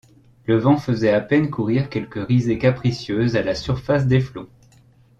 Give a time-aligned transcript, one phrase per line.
[0.47, 4.49] Le vent faisait à peine courir quelques risées capricieuses à la surface des flots.